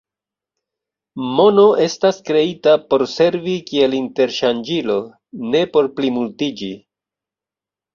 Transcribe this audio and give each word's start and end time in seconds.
Mono 1.39 1.65
estas 1.89 2.19
kreita 2.31 2.75
por 2.89 3.05
servi 3.13 3.55
kiel 3.71 3.97
interŝanĝilo, 4.01 5.01
ne 5.55 5.67
por 5.77 5.95
plimultiĝi. 5.99 6.77